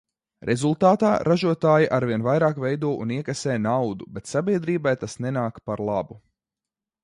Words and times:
Rezultātā, 0.49 1.11
ražotāji 1.27 1.89
arvien 1.97 2.25
vairāk 2.29 2.57
veido 2.65 2.95
un 3.03 3.13
iekasē 3.19 3.59
naudu, 3.69 4.11
bet 4.17 4.33
sabiedrībai 4.35 4.97
tas 5.05 5.19
nenāk 5.27 5.65
par 5.69 5.89
labu. 5.93 6.23